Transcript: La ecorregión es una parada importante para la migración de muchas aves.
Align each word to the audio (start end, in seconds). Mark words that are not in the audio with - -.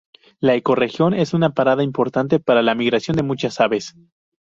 La 0.39 0.55
ecorregión 0.55 1.13
es 1.13 1.35
una 1.35 1.51
parada 1.51 1.83
importante 1.83 2.39
para 2.39 2.63
la 2.63 2.73
migración 2.73 3.15
de 3.17 3.21
muchas 3.21 3.59
aves. 3.59 3.95